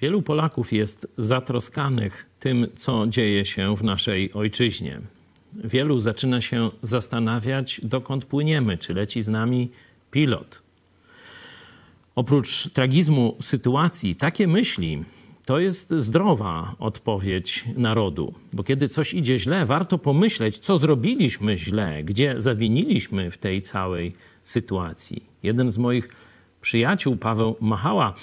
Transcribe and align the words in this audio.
Wielu 0.00 0.22
Polaków 0.22 0.72
jest 0.72 1.08
zatroskanych 1.16 2.26
tym, 2.40 2.66
co 2.76 3.06
dzieje 3.06 3.44
się 3.44 3.76
w 3.76 3.84
naszej 3.84 4.32
ojczyźnie. 4.32 5.00
Wielu 5.64 6.00
zaczyna 6.00 6.40
się 6.40 6.70
zastanawiać, 6.82 7.80
dokąd 7.84 8.24
płyniemy, 8.24 8.78
czy 8.78 8.94
leci 8.94 9.22
z 9.22 9.28
nami 9.28 9.70
pilot. 10.10 10.62
Oprócz 12.14 12.68
tragizmu 12.70 13.36
sytuacji, 13.40 14.14
takie 14.14 14.48
myśli 14.48 15.04
to 15.46 15.58
jest 15.58 15.90
zdrowa 15.90 16.74
odpowiedź 16.78 17.64
narodu, 17.76 18.34
bo 18.52 18.64
kiedy 18.64 18.88
coś 18.88 19.14
idzie 19.14 19.38
źle, 19.38 19.66
warto 19.66 19.98
pomyśleć, 19.98 20.58
co 20.58 20.78
zrobiliśmy 20.78 21.56
źle, 21.56 22.04
gdzie 22.04 22.34
zawiniliśmy 22.38 23.30
w 23.30 23.38
tej 23.38 23.62
całej 23.62 24.14
sytuacji. 24.44 25.22
Jeden 25.42 25.70
z 25.70 25.78
moich 25.78 26.08
przyjaciół, 26.66 27.16
Paweł 27.16 27.56
Machała, 27.60 28.14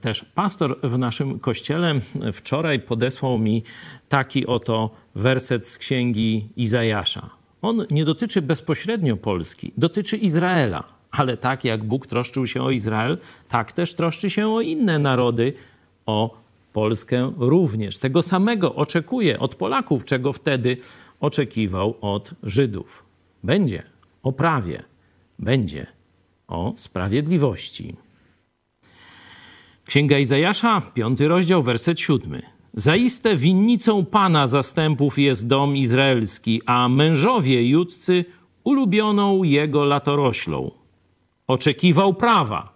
też 0.00 0.24
pastor 0.24 0.80
w 0.82 0.98
naszym 0.98 1.38
kościele, 1.38 1.94
wczoraj 2.32 2.80
podesłał 2.80 3.38
mi 3.38 3.62
taki 4.08 4.46
oto 4.46 4.90
werset 5.14 5.66
z 5.66 5.78
księgi 5.78 6.48
Izajasza. 6.56 7.30
On 7.62 7.86
nie 7.90 8.04
dotyczy 8.04 8.42
bezpośrednio 8.42 9.16
Polski, 9.16 9.72
dotyczy 9.76 10.16
Izraela. 10.16 10.84
Ale 11.10 11.36
tak 11.36 11.64
jak 11.64 11.84
Bóg 11.84 12.06
troszczył 12.06 12.46
się 12.46 12.62
o 12.62 12.70
Izrael, 12.70 13.18
tak 13.48 13.72
też 13.72 13.94
troszczy 13.94 14.30
się 14.30 14.48
o 14.48 14.60
inne 14.60 14.98
narody, 14.98 15.52
o 16.06 16.38
Polskę 16.72 17.32
również. 17.36 17.98
Tego 17.98 18.22
samego 18.22 18.74
oczekuje 18.74 19.38
od 19.38 19.54
Polaków, 19.54 20.04
czego 20.04 20.32
wtedy 20.32 20.76
oczekiwał 21.20 21.94
od 22.00 22.30
Żydów. 22.42 23.04
Będzie 23.44 23.82
o 24.22 24.32
prawie, 24.32 24.82
będzie 25.38 25.86
o 26.50 26.72
sprawiedliwości. 26.76 27.96
Księga 29.84 30.18
Izajasza, 30.18 30.80
piąty 30.94 31.28
rozdział, 31.28 31.62
werset 31.62 32.00
siódmy. 32.00 32.42
Zaiste 32.74 33.36
winnicą 33.36 34.04
Pana 34.04 34.46
zastępów 34.46 35.18
jest 35.18 35.46
dom 35.46 35.76
izraelski, 35.76 36.62
a 36.66 36.88
mężowie 36.88 37.68
judzcy 37.68 38.24
ulubioną 38.64 39.42
jego 39.42 39.84
latoroślą. 39.84 40.70
Oczekiwał 41.46 42.14
prawa, 42.14 42.72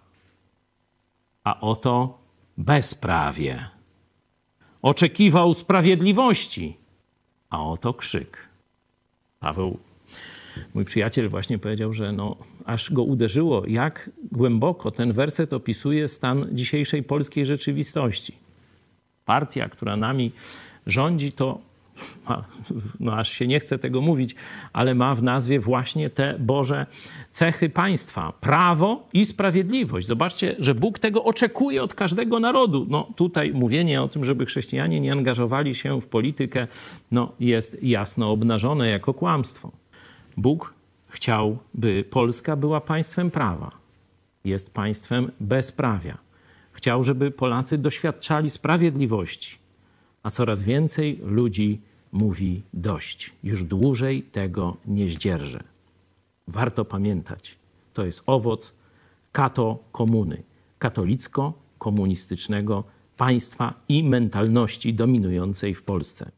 a 1.45 1.61
oto 1.61 2.19
bezprawie. 2.59 3.69
Oczekiwał 4.83 5.55
sprawiedliwości, 5.55 6.77
a 7.51 7.67
oto 7.67 7.95
krzyk. 7.95 8.49
Paweł 9.41 9.79
Mój 10.75 10.85
przyjaciel 10.85 11.29
właśnie 11.29 11.59
powiedział, 11.59 11.93
że 11.93 12.13
no, 12.13 12.37
aż 12.65 12.93
go 12.93 13.03
uderzyło, 13.03 13.63
jak 13.67 14.11
głęboko 14.33 14.91
ten 14.91 15.13
werset 15.13 15.53
opisuje 15.53 16.09
stan 16.09 16.49
dzisiejszej 16.53 17.03
polskiej 17.03 17.47
rzeczywistości. 17.47 18.35
Partia, 19.25 19.69
która 19.69 19.97
nami 19.97 20.33
rządzi, 20.87 21.33
to 21.33 21.59
ma, 22.29 22.45
no 23.01 23.13
aż 23.13 23.31
się 23.31 23.47
nie 23.47 23.61
chce 23.61 23.79
tego 23.79 24.01
mówić, 24.01 24.35
ale 24.73 24.95
ma 24.95 25.15
w 25.15 25.23
nazwie 25.23 25.61
właśnie 25.61 26.11
te 26.11 26.39
Boże 26.39 26.87
cechy 27.31 27.71
państwa: 27.71 28.33
prawo 28.41 29.09
i 29.13 29.27
sprawiedliwość. 29.27 30.07
Zobaczcie, 30.07 30.57
że 30.59 30.75
Bóg 30.75 30.99
tego 30.99 31.25
oczekuje 31.25 31.83
od 31.83 31.95
każdego 31.95 32.41
narodu. 32.41 32.87
No 32.89 33.09
tutaj 33.17 33.53
mówienie 33.53 34.03
o 34.03 34.09
tym, 34.09 34.25
żeby 34.25 34.47
chrześcijanie 34.47 35.01
nie 35.01 35.13
angażowali 35.13 35.75
się 35.75 36.01
w 36.01 36.07
politykę, 36.07 36.67
no 37.11 37.33
jest 37.41 37.83
jasno 37.83 38.31
obnażone 38.31 38.89
jako 38.89 39.15
kłamstwo. 39.15 39.84
Bóg 40.37 40.75
chciał, 41.07 41.59
by 41.75 42.05
Polska 42.11 42.57
była 42.57 42.81
państwem 42.81 43.31
prawa. 43.31 43.71
Jest 44.45 44.75
państwem 44.75 45.33
bezprawia. 45.41 46.19
Chciał, 46.73 47.03
żeby 47.03 47.31
Polacy 47.31 47.79
doświadczali 47.79 48.51
sprawiedliwości, 48.51 49.59
a 50.23 50.31
coraz 50.31 50.63
więcej 50.63 51.21
ludzi 51.23 51.81
mówi 52.13 52.63
dość. 52.73 53.33
Już 53.43 53.65
dłużej 53.65 54.23
tego 54.23 54.77
nie 54.87 55.09
zdzierżę. 55.09 55.63
Warto 56.49 56.85
pamiętać, 56.85 57.59
to 57.95 58.05
jest 58.05 58.23
owoc 58.27 58.75
kato 59.33 59.79
komuny, 59.93 60.43
katolicko-komunistycznego 60.79 62.85
państwa 63.17 63.75
i 63.89 64.05
mentalności 64.05 64.95
dominującej 64.95 65.75
w 65.75 65.83
Polsce. 65.83 66.31